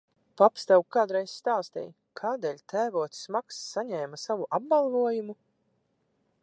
[0.41, 1.91] Paps tev kādreiz stāstīja,
[2.21, 5.37] kādēļ tēvocis Maks saņēma savu apbalvojumu?